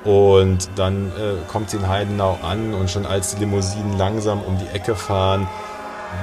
Und 0.05 0.71
dann 0.77 1.09
äh, 1.09 1.51
kommt 1.51 1.71
sie 1.71 1.77
in 1.77 1.89
Heidenau 1.89 2.39
an 2.43 2.73
und 2.73 2.89
schon 2.89 3.05
als 3.05 3.35
die 3.35 3.41
Limousinen 3.41 3.99
langsam 3.99 4.43
um 4.43 4.59
die 4.59 4.67
Ecke 4.69 4.95
fahren, 4.95 5.49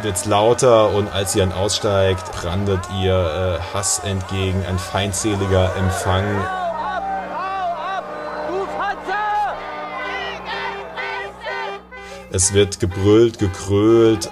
wird 0.02 0.16
es 0.16 0.26
lauter 0.26 0.94
und 0.94 1.12
als 1.12 1.34
sie 1.34 1.40
dann 1.40 1.52
aussteigt, 1.52 2.32
brandet 2.32 2.82
ihr 3.02 3.14
äh, 3.14 3.74
Hass 3.74 4.00
entgegen, 4.00 4.66
ein 4.66 4.80
feindseliger 4.80 5.76
Empfang. 5.76 6.26
Es 12.32 12.54
wird 12.54 12.80
gebrüllt, 12.80 13.40
gekrölt. 13.40 14.32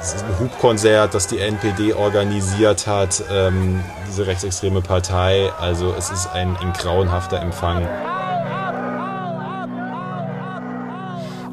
Es 0.00 0.14
ist 0.14 0.24
ein 0.24 0.38
Hubkonzert, 0.40 1.14
das 1.14 1.28
die 1.28 1.38
NPD 1.38 1.92
organisiert 1.92 2.88
hat, 2.88 3.22
ähm, 3.30 3.80
diese 4.08 4.26
rechtsextreme 4.26 4.80
Partei. 4.80 5.52
Also 5.58 5.94
es 5.96 6.10
ist 6.10 6.26
ein, 6.26 6.56
ein 6.56 6.72
grauenhafter 6.72 7.40
Empfang. 7.40 7.86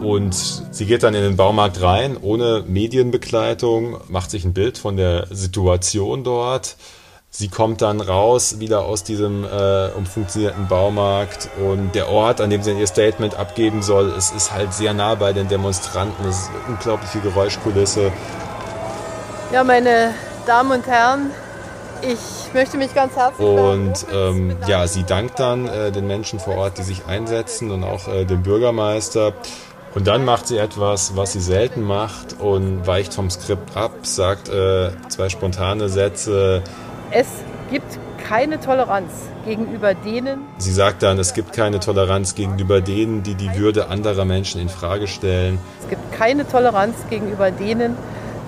Und 0.03 0.33
sie 0.33 0.85
geht 0.87 1.03
dann 1.03 1.13
in 1.13 1.21
den 1.21 1.35
Baumarkt 1.35 1.81
rein, 1.81 2.17
ohne 2.19 2.63
Medienbegleitung, 2.67 3.97
macht 4.07 4.31
sich 4.31 4.43
ein 4.43 4.53
Bild 4.53 4.79
von 4.79 4.97
der 4.97 5.27
Situation 5.29 6.23
dort. 6.23 6.77
Sie 7.37 7.49
kommt 7.49 7.81
dann 7.81 7.99
raus, 7.99 8.59
wieder 8.61 8.85
aus 8.85 9.03
diesem 9.03 9.43
äh, 9.43 9.89
umfunktionierten 9.89 10.69
Baumarkt 10.69 11.49
und 11.59 11.93
der 11.93 12.07
Ort, 12.07 12.39
an 12.39 12.49
dem 12.49 12.63
sie 12.63 12.71
ihr 12.71 12.87
Statement 12.87 13.35
abgeben 13.35 13.83
soll, 13.83 14.13
es 14.17 14.31
ist 14.31 14.53
halt 14.53 14.73
sehr 14.73 14.93
nah 14.93 15.15
bei 15.15 15.33
den 15.33 15.49
Demonstranten. 15.49 16.25
Es 16.25 16.43
ist 16.43 16.49
eine 16.49 16.75
unglaubliche 16.75 17.19
Geräuschkulisse. 17.19 18.13
Ja, 19.51 19.65
meine 19.65 20.13
Damen 20.47 20.71
und 20.71 20.87
Herren, 20.87 21.31
ich 22.01 22.53
möchte 22.53 22.77
mich 22.77 22.95
ganz 22.95 23.17
herzlich 23.17 23.45
Und 23.45 24.05
ähm, 24.13 24.55
ja, 24.65 24.87
sie 24.87 25.03
dankt 25.03 25.37
dann 25.37 25.67
äh, 25.67 25.91
den 25.91 26.07
Menschen 26.07 26.39
vor 26.39 26.55
Ort, 26.55 26.77
die 26.77 26.83
sich 26.83 27.05
einsetzen 27.05 27.69
und 27.69 27.83
auch 27.83 28.07
äh, 28.07 28.23
dem 28.23 28.43
Bürgermeister. 28.43 29.33
Und 29.93 30.07
dann 30.07 30.23
macht 30.23 30.47
sie 30.47 30.57
etwas, 30.57 31.17
was 31.17 31.33
sie 31.33 31.41
selten 31.41 31.81
macht 31.81 32.39
und 32.39 32.87
weicht 32.87 33.13
vom 33.13 33.29
Skript 33.29 33.75
ab, 33.75 33.91
sagt 34.03 34.47
äh, 34.47 34.91
zwei 35.09 35.27
spontane 35.27 35.89
Sätze. 35.89 36.63
Es 37.17 37.27
gibt 37.71 37.97
keine 38.27 38.59
Toleranz 38.59 39.09
gegenüber 39.45 39.93
denen. 39.93 40.41
Sie 40.57 40.73
sagt 40.73 41.01
dann, 41.01 41.17
es 41.17 41.33
gibt 41.33 41.53
keine 41.53 41.79
Toleranz 41.79 42.35
gegenüber 42.35 42.81
denen, 42.81 43.23
die 43.23 43.35
die 43.35 43.55
Würde 43.55 43.87
anderer 43.87 44.25
Menschen 44.25 44.59
in 44.59 44.67
Frage 44.67 45.07
stellen. 45.07 45.57
Es 45.81 45.87
gibt 45.87 46.11
keine 46.11 46.45
Toleranz 46.45 46.95
gegenüber 47.09 47.51
denen, 47.51 47.95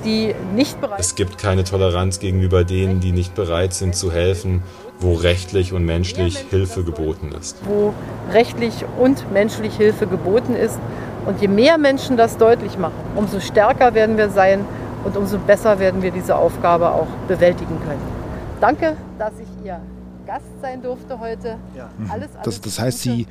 die 0.03 0.35
nicht 0.53 0.81
bereit 0.81 0.99
Es 0.99 1.15
gibt 1.15 1.37
keine 1.37 1.63
Toleranz 1.63 2.19
gegenüber 2.19 2.65
denen, 2.65 2.99
die 2.99 3.13
nicht 3.13 3.35
bereit 3.35 3.73
sind 3.73 3.95
zu 3.95 4.11
helfen, 4.11 4.63
wo 4.99 5.13
rechtlich 5.13 5.71
und 5.71 5.85
menschlich 5.85 6.37
Hilfe 6.49 6.83
geboten 6.83 7.31
ist. 7.39 7.55
Wo 7.63 7.93
rechtlich 8.33 8.83
und 8.99 9.31
menschlich 9.31 9.77
Hilfe 9.77 10.07
geboten 10.07 10.57
ist. 10.57 10.77
Und 11.25 11.39
je 11.39 11.47
mehr 11.47 11.77
Menschen 11.77 12.17
das 12.17 12.35
deutlich 12.35 12.77
machen, 12.77 12.99
umso 13.15 13.39
stärker 13.39 13.93
werden 13.93 14.17
wir 14.17 14.29
sein 14.29 14.65
und 15.05 15.15
umso 15.15 15.37
besser 15.37 15.79
werden 15.79 16.01
wir 16.01 16.11
diese 16.11 16.35
Aufgabe 16.35 16.89
auch 16.91 17.07
bewältigen 17.29 17.79
können. 17.87 18.16
Danke, 18.59 18.97
dass 19.19 19.33
ich 19.39 19.65
Ihr 19.65 19.79
Gast 20.25 20.45
sein 20.61 20.81
durfte 20.81 21.19
heute. 21.19 21.57
Ja. 21.75 21.91
Alles, 22.09 22.29
alles 22.35 22.43
das, 22.43 22.61
das 22.61 22.79
heißt, 22.79 22.99
sie, 22.99 23.27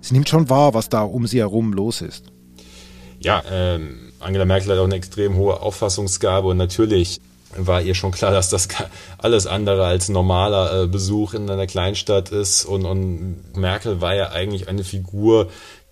sie 0.00 0.14
nimmt 0.14 0.28
schon 0.28 0.50
wahr, 0.50 0.74
was 0.74 0.88
da 0.88 1.02
um 1.02 1.26
sie 1.26 1.38
herum 1.38 1.72
los 1.72 2.00
ist. 2.00 2.24
Ja, 3.20 3.42
ähm, 3.50 4.12
Angela 4.18 4.44
Merkel 4.44 4.72
hat 4.72 4.78
auch 4.78 4.84
eine 4.84 4.96
extrem 4.96 5.36
hohe 5.36 5.60
Auffassungsgabe 5.60 6.48
und 6.48 6.56
natürlich 6.56 7.20
war 7.56 7.80
ihr 7.80 7.94
schon 7.94 8.10
klar, 8.10 8.32
dass 8.32 8.50
das 8.50 8.68
alles 9.18 9.46
andere 9.46 9.86
als 9.86 10.08
normaler 10.08 10.82
äh, 10.82 10.86
Besuch 10.88 11.34
in 11.34 11.48
einer 11.48 11.66
Kleinstadt 11.66 12.30
ist. 12.30 12.64
Und, 12.64 12.84
und 12.84 13.56
Merkel 13.56 14.00
war 14.00 14.14
ja 14.14 14.30
eigentlich 14.30 14.68
eine 14.68 14.84
Figur, 14.84 15.48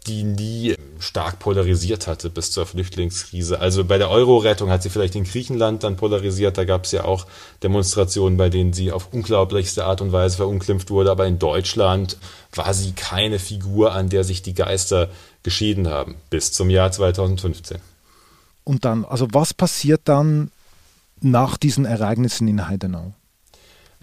die 0.07 0.25
nie 0.25 0.77
stark 0.99 1.39
polarisiert 1.39 2.07
hatte 2.07 2.31
bis 2.31 2.51
zur 2.51 2.67
Flüchtlingskrise. 2.67 3.59
Also 3.61 3.85
bei 3.85 3.99
der 3.99 4.11
Euro-Rettung 4.11 4.71
hat 4.71 4.83
sie 4.83 4.91
vielleicht 4.91 5.15
in 5.15 5.25
Griechenland 5.25 5.83
dann 5.83 5.97
polarisiert. 5.97 6.59
Da 6.59 6.65
gab 6.65 6.85
es 6.85 6.93
ja 6.93 7.05
auch 7.05 7.27
Demonstrationen, 7.63 8.37
bei 8.37 8.51
denen 8.51 8.73
sie 8.73 8.93
auf 8.93 9.13
unglaublichste 9.13 9.85
Art 9.85 10.01
und 10.01 10.13
Weise 10.13 10.37
verunglimpft 10.37 10.91
wurde. 10.91 11.11
Aber 11.11 11.27
in 11.27 11.39
Deutschland 11.39 12.19
war 12.55 12.75
sie 12.75 12.93
keine 12.93 13.39
Figur, 13.39 13.93
an 13.93 14.09
der 14.09 14.25
sich 14.25 14.43
die 14.43 14.55
Geister 14.55 15.09
geschieden 15.43 15.89
haben 15.89 16.17
bis 16.31 16.53
zum 16.53 16.71
Jahr 16.71 16.93
2015. 16.93 17.79
Und 18.65 18.85
dann, 18.85 19.05
also 19.05 19.29
was 19.33 19.55
passiert 19.55 20.03
dann 20.05 20.51
nach 21.21 21.57
diesen 21.57 21.85
Ereignissen 21.85 22.49
in 22.49 22.67
Heidenau? 22.69 23.15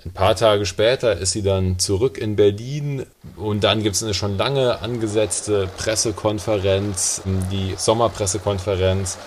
Ein 0.03 0.13
paar 0.13 0.35
Tage 0.35 0.65
später 0.65 1.15
ist 1.17 1.33
sie 1.33 1.43
dann 1.43 1.77
zurück 1.77 2.17
in 2.17 2.35
Berlin 2.35 3.05
und 3.35 3.63
dann 3.63 3.83
gibt 3.83 3.95
es 3.95 4.01
eine 4.01 4.15
schon 4.15 4.35
lange 4.35 4.81
angesetzte 4.81 5.69
Pressekonferenz, 5.77 7.21
die 7.51 7.75
Sommerpressekonferenz. 7.77 9.19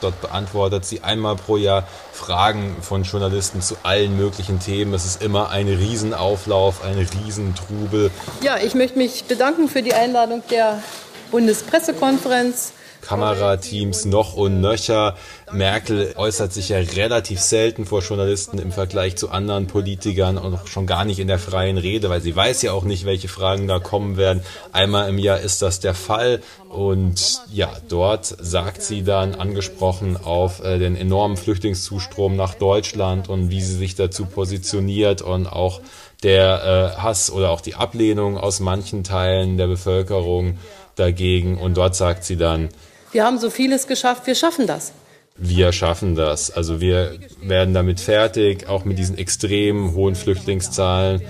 Dort 0.00 0.20
beantwortet 0.22 0.86
sie 0.86 1.02
einmal 1.02 1.36
pro 1.36 1.58
Jahr 1.58 1.86
Fragen 2.12 2.76
von 2.80 3.02
Journalisten 3.02 3.60
zu 3.60 3.76
allen 3.82 4.16
möglichen 4.16 4.58
Themen. 4.58 4.94
Es 4.94 5.04
ist 5.04 5.22
immer 5.22 5.50
ein 5.50 5.68
Riesenauflauf, 5.68 6.82
ein 6.82 6.94
Riesentrubel. 6.96 8.10
Ja, 8.42 8.56
ich 8.56 8.74
möchte 8.74 8.96
mich 8.96 9.24
bedanken 9.24 9.68
für 9.68 9.82
die 9.82 9.92
Einladung 9.92 10.42
der 10.50 10.82
Bundespressekonferenz. 11.30 12.72
Kamerateams 13.02 14.06
noch 14.06 14.34
und 14.34 14.60
nöcher. 14.60 15.16
Merkel 15.52 16.14
äußert 16.16 16.52
sich 16.52 16.70
ja 16.70 16.78
relativ 16.78 17.40
selten 17.40 17.84
vor 17.84 18.00
Journalisten 18.00 18.58
im 18.58 18.72
Vergleich 18.72 19.16
zu 19.16 19.30
anderen 19.30 19.66
Politikern 19.66 20.38
und 20.38 20.58
schon 20.68 20.86
gar 20.86 21.04
nicht 21.04 21.18
in 21.18 21.28
der 21.28 21.38
freien 21.38 21.76
Rede, 21.76 22.08
weil 22.08 22.22
sie 22.22 22.34
weiß 22.34 22.62
ja 22.62 22.72
auch 22.72 22.84
nicht, 22.84 23.04
welche 23.04 23.28
Fragen 23.28 23.68
da 23.68 23.78
kommen 23.78 24.16
werden. 24.16 24.42
Einmal 24.72 25.08
im 25.10 25.18
Jahr 25.18 25.40
ist 25.40 25.60
das 25.60 25.80
der 25.80 25.94
Fall 25.94 26.40
und 26.70 27.42
ja, 27.52 27.70
dort 27.88 28.24
sagt 28.24 28.82
sie 28.82 29.02
dann 29.02 29.34
angesprochen 29.34 30.16
auf 30.16 30.64
äh, 30.64 30.78
den 30.78 30.96
enormen 30.96 31.36
Flüchtlingszustrom 31.36 32.34
nach 32.34 32.54
Deutschland 32.54 33.28
und 33.28 33.50
wie 33.50 33.60
sie 33.60 33.76
sich 33.76 33.94
dazu 33.94 34.24
positioniert 34.24 35.20
und 35.20 35.46
auch 35.46 35.82
der 36.22 36.94
äh, 36.96 37.00
Hass 37.00 37.30
oder 37.30 37.50
auch 37.50 37.60
die 37.60 37.74
Ablehnung 37.74 38.38
aus 38.38 38.60
manchen 38.60 39.04
Teilen 39.04 39.58
der 39.58 39.66
Bevölkerung 39.66 40.58
dagegen. 40.94 41.58
Und 41.58 41.76
dort 41.76 41.94
sagt 41.94 42.24
sie 42.24 42.36
dann, 42.36 42.68
wir 43.12 43.24
haben 43.24 43.38
so 43.38 43.50
vieles 43.50 43.86
geschafft, 43.86 44.26
wir 44.26 44.34
schaffen 44.34 44.66
das. 44.66 44.92
Wir 45.36 45.72
schaffen 45.72 46.14
das. 46.14 46.50
Also 46.50 46.80
wir 46.80 47.18
werden 47.42 47.74
damit 47.74 48.00
fertig, 48.00 48.68
auch 48.68 48.84
mit 48.84 48.98
diesen 48.98 49.16
extrem 49.16 49.94
hohen 49.94 50.14
Flüchtlingszahlen. 50.14 51.22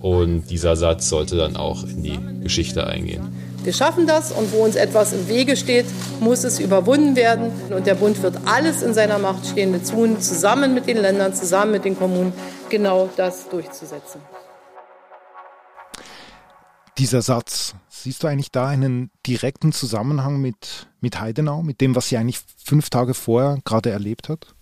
Und 0.00 0.46
dieser 0.46 0.76
Satz 0.76 1.08
sollte 1.08 1.36
dann 1.36 1.56
auch 1.56 1.82
in 1.82 2.02
die 2.02 2.18
Geschichte 2.42 2.86
eingehen. 2.86 3.34
Wir 3.64 3.72
schaffen 3.72 4.06
das 4.06 4.30
und 4.30 4.52
wo 4.52 4.64
uns 4.64 4.76
etwas 4.76 5.12
im 5.12 5.28
Wege 5.28 5.56
steht, 5.56 5.86
muss 6.20 6.44
es 6.44 6.60
überwunden 6.60 7.16
werden. 7.16 7.50
Und 7.70 7.86
der 7.86 7.96
Bund 7.96 8.22
wird 8.22 8.36
alles 8.46 8.82
in 8.82 8.94
seiner 8.94 9.18
Macht 9.18 9.44
Stehende 9.46 9.82
tun, 9.82 10.20
zusammen 10.20 10.72
mit 10.74 10.86
den 10.86 10.98
Ländern, 10.98 11.34
zusammen 11.34 11.72
mit 11.72 11.84
den 11.84 11.98
Kommunen, 11.98 12.32
genau 12.70 13.10
das 13.16 13.48
durchzusetzen 13.48 14.20
dieser 16.98 17.22
Satz, 17.22 17.74
siehst 17.88 18.22
du 18.22 18.26
eigentlich 18.26 18.50
da 18.50 18.66
einen 18.66 19.10
direkten 19.26 19.72
Zusammenhang 19.72 20.40
mit, 20.40 20.88
mit 21.00 21.20
Heidenau, 21.20 21.62
mit 21.62 21.80
dem, 21.80 21.94
was 21.94 22.08
sie 22.08 22.16
eigentlich 22.16 22.40
fünf 22.62 22.90
Tage 22.90 23.14
vorher 23.14 23.58
gerade 23.64 23.90
erlebt 23.90 24.28
hat? 24.28 24.54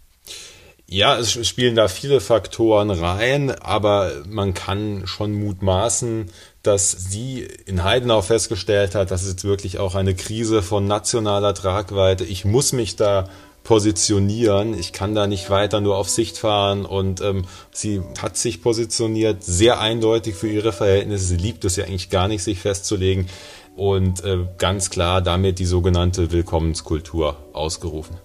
Ja, 0.89 1.19
es 1.19 1.33
spielen 1.47 1.75
da 1.75 1.89
viele 1.89 2.21
Faktoren 2.21 2.91
rein, 2.91 3.51
aber 3.51 4.13
man 4.29 4.55
kann 4.55 5.05
schon 5.07 5.33
mutmaßen, 5.33 6.31
dass 6.63 6.93
sie 6.93 7.49
in 7.65 7.83
Heidenau 7.83 8.23
festgestellt 8.23 8.95
hat, 8.95 9.11
dass 9.11 9.23
es 9.23 9.31
jetzt 9.31 9.45
wirklich 9.45 9.79
auch 9.79 9.97
eine 9.97 10.15
Krise 10.15 10.63
von 10.63 10.87
nationaler 10.87 11.55
Tragweite. 11.55 12.25
Ich 12.25 12.45
muss 12.45 12.73
mich 12.73 12.95
da 12.95 13.29
positionieren. 13.67 14.79
Ich 14.79 14.93
kann 14.93 15.17
da 15.17 15.27
nicht 15.27 15.51
weiter 15.51 15.81
nur 15.81 15.97
auf 15.97 16.09
Sicht 16.09 16.39
fahren 16.39 16.87
und 16.87 17.21
ähm, 17.21 17.47
sie 17.73 18.01
hat 18.23 18.37
sich 18.37 18.63
positioniert, 18.63 19.43
sehr 19.43 19.81
eindeutig 19.81 20.37
für 20.37 20.47
ihre 20.47 20.73
Verhältnisse. 20.73 21.25
Sie 21.25 21.37
liebt 21.37 21.65
es 21.65 21.75
ja 21.75 21.85
eigentlich 21.85 22.09
gar 22.09 22.29
nicht, 22.29 22.45
sich 22.45 22.61
festzulegen 22.61 23.27
und 23.75 24.23
äh, 24.23 24.47
ganz 24.59 24.89
klar 24.89 25.21
damit 25.21 25.59
die 25.59 25.67
sogenannte 25.67 26.31
Willkommenskultur 26.31 27.37
ausgerufen. 27.53 28.17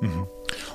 Mhm. 0.00 0.26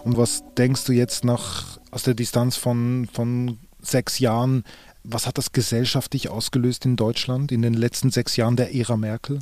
Und 0.06 0.16
was 0.16 0.46
denkst 0.58 0.86
du 0.86 0.94
jetzt 0.94 1.26
nach 1.26 1.80
aus 1.92 2.04
der 2.04 2.14
Distanz 2.14 2.56
von, 2.56 3.10
von 3.12 3.60
sechs 3.82 4.20
Jahren, 4.20 4.64
was 5.04 5.28
hat 5.28 5.38
das 5.38 5.52
gesellschaftlich 5.52 6.30
ausgelöst 6.30 6.86
in 6.86 6.96
Deutschland 6.96 7.52
in 7.52 7.62
den 7.62 7.74
letzten 7.74 8.10
sechs 8.10 8.38
Jahren 8.38 8.56
der 8.56 8.74
Ära 8.74 8.96
Merkel? 8.96 9.42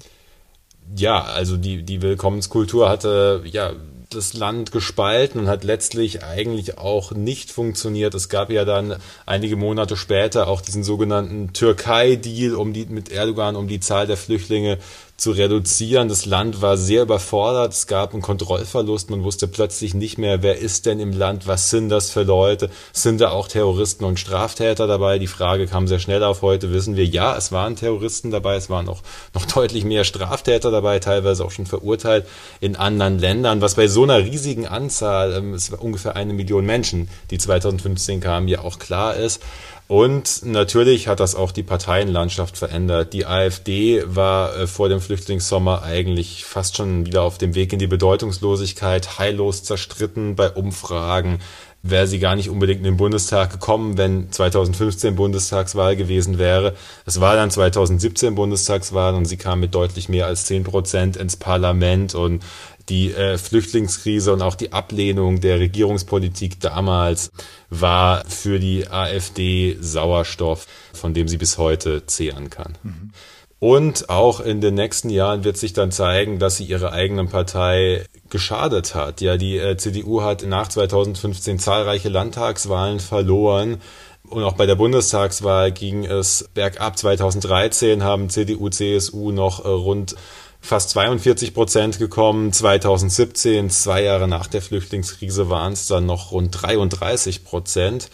Ja, 0.95 1.21
also 1.21 1.57
die, 1.57 1.83
die 1.83 2.01
Willkommenskultur 2.01 2.89
hatte 2.89 3.43
ja 3.45 3.73
das 4.09 4.33
Land 4.33 4.71
gespalten 4.71 5.39
und 5.39 5.47
hat 5.47 5.63
letztlich 5.63 6.23
eigentlich 6.23 6.79
auch 6.79 7.11
nicht 7.11 7.51
funktioniert. 7.51 8.15
Es 8.15 8.27
gab 8.27 8.49
ja 8.49 8.65
dann 8.65 8.95
einige 9.27 9.55
Monate 9.55 9.95
später 9.97 10.47
auch 10.47 10.61
diesen 10.61 10.83
sogenannten 10.83 11.53
Türkei-Deal 11.53 12.55
um 12.55 12.73
die, 12.73 12.87
mit 12.87 13.11
Erdogan, 13.11 13.55
um 13.55 13.67
die 13.67 13.79
Zahl 13.79 14.07
der 14.07 14.17
Flüchtlinge 14.17 14.79
zu 15.19 15.31
reduzieren. 15.31 16.07
Das 16.07 16.25
Land 16.25 16.61
war 16.61 16.77
sehr 16.77 17.03
überfordert. 17.03 17.73
Es 17.73 17.87
gab 17.87 18.13
einen 18.13 18.21
Kontrollverlust. 18.21 19.09
Man 19.09 19.23
wusste 19.23 19.47
plötzlich 19.47 19.93
nicht 19.93 20.17
mehr, 20.17 20.41
wer 20.41 20.57
ist 20.57 20.85
denn 20.85 20.99
im 20.99 21.11
Land? 21.11 21.45
Was 21.45 21.69
sind 21.69 21.89
das 21.89 22.09
für 22.09 22.23
Leute? 22.23 22.69
Sind 22.93 23.19
da 23.19 23.31
auch 23.31 23.47
Terroristen 23.47 24.05
und 24.05 24.19
Straftäter 24.19 24.87
dabei? 24.87 25.19
Die 25.19 25.27
Frage 25.27 25.67
kam 25.67 25.87
sehr 25.87 25.99
schnell 25.99 26.23
auf. 26.23 26.41
Heute 26.41 26.73
wissen 26.73 26.95
wir, 26.95 27.05
ja, 27.05 27.35
es 27.35 27.51
waren 27.51 27.75
Terroristen 27.75 28.31
dabei. 28.31 28.55
Es 28.55 28.69
waren 28.69 28.87
auch 28.87 29.01
noch 29.33 29.45
deutlich 29.45 29.83
mehr 29.83 30.05
Straftäter 30.05 30.71
dabei, 30.71 30.99
teilweise 30.99 31.43
auch 31.43 31.51
schon 31.51 31.65
verurteilt 31.65 32.25
in 32.61 32.75
anderen 32.75 33.19
Ländern. 33.19 33.61
Was 33.61 33.75
bei 33.75 33.87
so 33.87 34.03
einer 34.03 34.19
riesigen 34.19 34.67
Anzahl, 34.67 35.33
ähm, 35.33 35.53
es 35.53 35.71
war 35.71 35.81
ungefähr 35.81 36.15
eine 36.15 36.33
Million 36.33 36.65
Menschen, 36.65 37.09
die 37.29 37.37
2015 37.37 38.21
kamen, 38.21 38.47
ja 38.47 38.61
auch 38.61 38.79
klar 38.79 39.15
ist. 39.15 39.41
Und 39.89 40.45
natürlich 40.45 41.07
hat 41.07 41.19
das 41.19 41.33
auch 41.33 41.51
die 41.51 41.63
Parteienlandschaft 41.63 42.57
verändert. 42.57 43.11
Die 43.11 43.25
AfD 43.25 44.03
war 44.05 44.55
äh, 44.55 44.67
vor 44.67 44.87
dem 44.87 45.01
Flüchtlingssommer 45.01 45.81
eigentlich 45.81 46.45
fast 46.45 46.77
schon 46.77 47.07
wieder 47.07 47.23
auf 47.23 47.39
dem 47.39 47.55
Weg 47.55 47.73
in 47.73 47.79
die 47.79 47.87
Bedeutungslosigkeit, 47.87 49.17
heillos 49.17 49.63
zerstritten 49.63 50.35
bei 50.35 50.51
Umfragen. 50.51 51.39
Wäre 51.81 52.05
sie 52.05 52.19
gar 52.19 52.35
nicht 52.35 52.51
unbedingt 52.51 52.81
in 52.81 52.83
den 52.83 52.97
Bundestag 52.97 53.49
gekommen, 53.49 53.97
wenn 53.97 54.31
2015 54.31 55.15
Bundestagswahl 55.15 55.95
gewesen 55.95 56.37
wäre. 56.37 56.75
Es 57.07 57.19
war 57.19 57.35
dann 57.35 57.49
2017 57.49 58.35
Bundestagswahl 58.35 59.15
und 59.15 59.25
sie 59.25 59.37
kam 59.37 59.59
mit 59.59 59.73
deutlich 59.73 60.07
mehr 60.07 60.27
als 60.27 60.45
10 60.45 60.65
Prozent 60.65 61.17
ins 61.17 61.35
Parlament 61.35 62.13
und 62.13 62.43
Die 62.89 63.13
äh, 63.13 63.37
Flüchtlingskrise 63.37 64.33
und 64.33 64.41
auch 64.41 64.55
die 64.55 64.73
Ablehnung 64.73 65.41
der 65.41 65.59
Regierungspolitik 65.59 66.59
damals 66.59 67.31
war 67.69 68.25
für 68.25 68.59
die 68.59 68.89
AfD 68.89 69.77
Sauerstoff, 69.79 70.65
von 70.93 71.13
dem 71.13 71.27
sie 71.27 71.37
bis 71.37 71.57
heute 71.57 72.05
zehren 72.07 72.49
kann. 72.49 72.77
Mhm. 72.83 73.11
Und 73.59 74.09
auch 74.09 74.39
in 74.39 74.61
den 74.61 74.75
nächsten 74.75 75.09
Jahren 75.09 75.43
wird 75.43 75.57
sich 75.57 75.73
dann 75.73 75.91
zeigen, 75.91 76.39
dass 76.39 76.57
sie 76.57 76.63
ihre 76.63 76.93
eigene 76.93 77.25
Partei 77.25 78.05
geschadet 78.29 78.95
hat. 78.95 79.19
Ja, 79.19 79.35
die 79.35 79.57
äh, 79.57 79.75
CDU 79.75 80.21
hat 80.21 80.45
nach 80.45 80.69
2015 80.69 81.59
zahlreiche 81.59 82.07
Landtagswahlen 82.07 83.01
verloren. 83.01 83.81
Und 84.29 84.43
auch 84.43 84.53
bei 84.53 84.65
der 84.65 84.75
Bundestagswahl 84.75 85.73
ging 85.73 86.05
es 86.05 86.49
bergab. 86.53 86.97
2013 86.97 88.01
haben 88.03 88.29
CDU, 88.29 88.69
CSU 88.69 89.31
noch 89.31 89.65
äh, 89.65 89.67
rund 89.67 90.15
fast 90.61 90.91
42 90.91 91.53
Prozent 91.53 91.99
gekommen. 91.99 92.53
2017, 92.53 93.69
zwei 93.69 94.03
Jahre 94.03 94.27
nach 94.27 94.47
der 94.47 94.61
Flüchtlingskrise, 94.61 95.49
waren 95.49 95.73
es 95.73 95.87
dann 95.87 96.05
noch 96.05 96.31
rund 96.31 96.61
33 96.61 97.43
Prozent. 97.43 98.09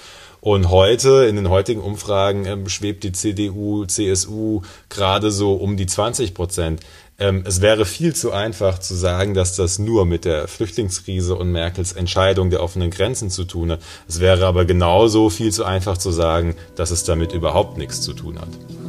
Und 0.45 0.69
heute, 0.69 1.25
in 1.25 1.37
den 1.37 1.49
heutigen 1.49 1.81
Umfragen, 1.81 2.45
ähm, 2.45 2.69
schwebt 2.69 3.03
die 3.03 3.11
CDU, 3.11 3.85
CSU 3.85 4.61
gerade 4.89 5.31
so 5.31 5.53
um 5.55 5.75
die 5.75 5.87
20 5.87 6.35
Prozent. 6.35 6.81
Ähm, 7.17 7.43
es 7.47 7.61
wäre 7.61 7.85
viel 7.85 8.13
zu 8.13 8.31
einfach 8.31 8.77
zu 8.77 8.93
sagen, 8.93 9.33
dass 9.33 9.55
das 9.55 9.79
nur 9.79 10.05
mit 10.05 10.23
der 10.23 10.47
Flüchtlingskrise 10.47 11.33
und 11.35 11.51
Merkels 11.51 11.93
Entscheidung 11.93 12.51
der 12.51 12.61
offenen 12.61 12.91
Grenzen 12.91 13.31
zu 13.31 13.45
tun 13.45 13.71
hat. 13.71 13.81
Es 14.07 14.19
wäre 14.19 14.45
aber 14.45 14.65
genauso 14.65 15.31
viel 15.31 15.51
zu 15.51 15.63
einfach 15.63 15.97
zu 15.97 16.11
sagen, 16.11 16.55
dass 16.75 16.91
es 16.91 17.05
damit 17.05 17.33
überhaupt 17.33 17.79
nichts 17.79 18.01
zu 18.01 18.13
tun 18.13 18.39
hat. 18.39 18.84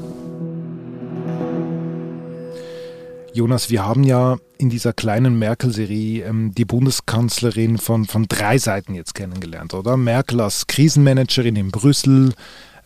Jonas, 3.36 3.68
wir 3.68 3.84
haben 3.84 4.02
ja 4.02 4.38
in 4.56 4.70
dieser 4.70 4.94
kleinen 4.94 5.38
Merkel-Serie 5.38 6.24
ähm, 6.24 6.52
die 6.54 6.64
Bundeskanzlerin 6.64 7.76
von, 7.76 8.06
von 8.06 8.26
drei 8.28 8.56
Seiten 8.56 8.94
jetzt 8.94 9.14
kennengelernt, 9.14 9.74
oder? 9.74 9.98
Merkel 9.98 10.40
als 10.40 10.66
Krisenmanagerin 10.66 11.54
in 11.54 11.70
Brüssel 11.70 12.32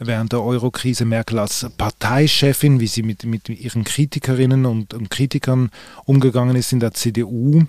während 0.01 0.33
der 0.33 0.43
Eurokrise, 0.43 1.05
Merkel 1.05 1.39
als 1.39 1.67
Parteichefin, 1.79 2.81
wie 2.81 2.89
sie 2.89 3.05
mit, 3.05 3.25
mit 3.25 3.49
ihren 3.49 3.85
Kritikerinnen 3.85 4.67
und, 4.67 4.93
und 4.93 5.09
Kritikern 5.09 5.71
umgegangen 6.05 6.57
ist 6.57 6.73
in 6.73 6.81
der 6.81 6.95
CDU. 6.95 7.63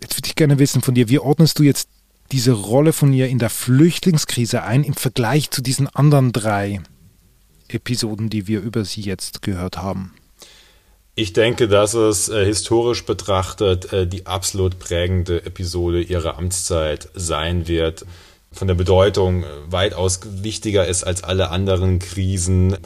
Jetzt 0.00 0.16
würde 0.16 0.28
ich 0.28 0.36
gerne 0.36 0.60
wissen 0.60 0.82
von 0.82 0.94
dir, 0.94 1.08
wie 1.08 1.18
ordnest 1.18 1.58
du 1.58 1.64
jetzt 1.64 1.88
diese 2.30 2.52
Rolle 2.52 2.92
von 2.92 3.12
ihr 3.12 3.26
in 3.26 3.40
der 3.40 3.50
Flüchtlingskrise 3.50 4.62
ein 4.62 4.84
im 4.84 4.94
Vergleich 4.94 5.50
zu 5.50 5.62
diesen 5.62 5.88
anderen 5.88 6.30
drei 6.30 6.80
Episoden, 7.66 8.28
die 8.28 8.46
wir 8.46 8.60
über 8.60 8.84
sie 8.84 9.00
jetzt 9.00 9.42
gehört 9.42 9.78
haben? 9.78 10.12
Ich 11.18 11.32
denke, 11.32 11.66
dass 11.66 11.94
es 11.94 12.28
äh, 12.28 12.44
historisch 12.44 13.04
betrachtet 13.04 13.92
äh, 13.92 14.06
die 14.06 14.26
absolut 14.26 14.78
prägende 14.78 15.44
Episode 15.44 16.00
ihrer 16.00 16.38
Amtszeit 16.38 17.08
sein 17.12 17.66
wird. 17.66 18.06
Von 18.52 18.68
der 18.68 18.76
Bedeutung 18.76 19.42
äh, 19.42 19.46
weitaus 19.66 20.20
wichtiger 20.44 20.86
ist 20.86 21.02
als 21.02 21.24
alle 21.24 21.50
anderen 21.50 21.98
Krisen 21.98 22.76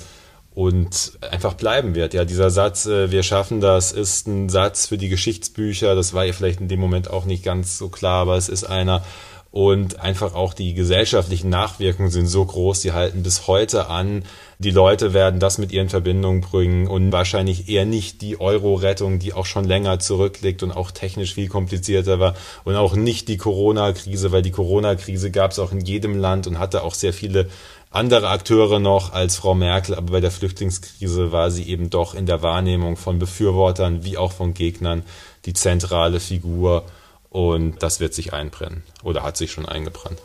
und 0.54 1.18
einfach 1.30 1.52
bleiben 1.52 1.94
wird. 1.94 2.14
Ja, 2.14 2.24
dieser 2.24 2.48
Satz, 2.48 2.86
äh, 2.86 3.10
wir 3.10 3.22
schaffen 3.22 3.60
das, 3.60 3.92
ist 3.92 4.26
ein 4.26 4.48
Satz 4.48 4.86
für 4.86 4.96
die 4.96 5.10
Geschichtsbücher. 5.10 5.94
Das 5.94 6.14
war 6.14 6.24
ihr 6.24 6.32
vielleicht 6.32 6.62
in 6.62 6.68
dem 6.68 6.80
Moment 6.80 7.10
auch 7.10 7.26
nicht 7.26 7.44
ganz 7.44 7.76
so 7.76 7.90
klar, 7.90 8.22
aber 8.22 8.38
es 8.38 8.48
ist 8.48 8.64
einer, 8.64 9.04
und 9.52 10.00
einfach 10.00 10.35
auch 10.35 10.54
die 10.54 10.73
gesellschaftlichen 10.73 11.50
Nachwirkungen 11.50 12.11
sind 12.11 12.26
so 12.26 12.42
groß, 12.42 12.80
die 12.80 12.92
halten 12.92 13.23
bis 13.23 13.47
heute 13.47 13.88
an. 13.88 14.25
Die 14.59 14.71
Leute 14.71 15.12
werden 15.12 15.40
das 15.40 15.59
mit 15.59 15.73
ihr 15.73 15.82
in 15.82 15.90
Verbindung 15.90 16.40
bringen 16.40 16.87
und 16.87 17.12
wahrscheinlich 17.12 17.68
eher 17.68 17.85
nicht 17.85 18.23
die 18.23 18.40
Euro-Rettung, 18.40 19.18
die 19.18 19.35
auch 19.35 19.44
schon 19.44 19.64
länger 19.64 19.99
zurückliegt 19.99 20.62
und 20.62 20.73
auch 20.73 20.90
technisch 20.90 21.35
viel 21.35 21.49
komplizierter 21.49 22.18
war 22.18 22.35
und 22.64 22.76
auch 22.76 22.94
nicht 22.94 23.28
die 23.28 23.37
Corona-Krise, 23.37 24.32
weil 24.32 24.40
die 24.40 24.52
Corona-Krise 24.52 25.30
gab 25.30 25.50
es 25.50 25.59
auch 25.59 25.71
in 25.71 25.82
jedem 25.82 26.18
Land 26.18 26.47
und 26.47 26.59
hatte 26.59 26.82
auch 26.82 26.94
sehr 26.94 27.12
viele 27.12 27.50
andere 27.90 28.30
Akteure 28.30 28.78
noch 28.78 29.12
als 29.12 29.37
Frau 29.37 29.54
Merkel, 29.54 29.94
aber 29.94 30.12
bei 30.12 30.21
der 30.21 30.30
Flüchtlingskrise 30.30 31.30
war 31.30 31.50
sie 31.50 31.64
eben 31.64 31.90
doch 31.90 32.14
in 32.14 32.25
der 32.25 32.40
Wahrnehmung 32.40 32.97
von 32.97 33.18
Befürwortern 33.18 34.02
wie 34.02 34.16
auch 34.16 34.32
von 34.32 34.54
Gegnern 34.54 35.02
die 35.44 35.52
zentrale 35.52 36.21
Figur 36.21 36.85
und 37.32 37.82
das 37.82 37.98
wird 37.98 38.12
sich 38.14 38.32
einbrennen 38.34 38.82
oder 39.02 39.22
hat 39.22 39.36
sich 39.36 39.50
schon 39.50 39.66
eingebrannt. 39.66 40.20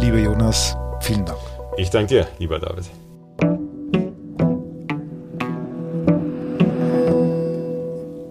Lieber 0.00 0.18
Jonas, 0.18 0.76
vielen 1.00 1.24
Dank. 1.24 1.40
Ich 1.78 1.90
danke 1.90 2.14
dir, 2.14 2.28
lieber 2.38 2.58
David. 2.58 2.84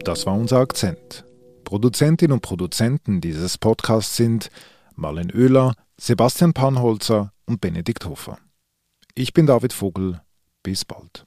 Das 0.04 0.26
war 0.28 0.34
unser 0.34 0.60
Akzent. 0.60 1.26
Produzentinnen 1.63 2.34
und 2.34 2.41
Produzenten 2.41 3.19
dieses 3.21 3.58
Podcasts 3.58 4.15
sind 4.15 4.52
Marlen 4.93 5.32
Oehler, 5.36 5.73
Sebastian 5.97 6.54
Panholzer 6.54 7.34
und 7.47 7.60
Benedikt 7.60 8.06
Hofer. 8.06 8.38
Ich 9.15 9.34
bin 9.34 9.47
David 9.47 9.73
Vogel 9.73 10.21
bis 10.65 10.84
bald. 10.84 11.25